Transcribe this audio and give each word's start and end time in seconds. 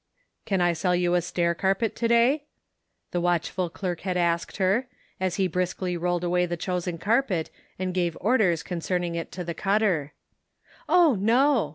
"Can 0.47 0.61
I 0.61 0.73
sell 0.73 0.95
you 0.95 1.13
a 1.13 1.21
stair 1.21 1.53
carpet 1.53 1.95
to 1.97 2.07
day?" 2.07 2.45
the 3.11 3.21
watchful 3.21 3.69
clerk 3.69 3.99
had 3.99 4.17
asked 4.17 4.57
her, 4.57 4.87
as 5.19 5.35
he 5.35 5.47
briskly 5.47 5.95
rolled 5.95 6.23
away 6.23 6.47
the 6.47 6.57
chosen 6.57 6.97
carpet, 6.97 7.51
and 7.77 7.93
gave 7.93 8.17
orders 8.19 8.63
concerning 8.63 9.13
it 9.13 9.31
to 9.33 9.43
the 9.43 9.53
cutter." 9.53 10.13
Oh, 10.89 11.13
no 11.19 11.69